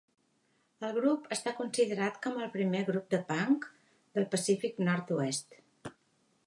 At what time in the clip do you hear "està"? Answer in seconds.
1.35-1.53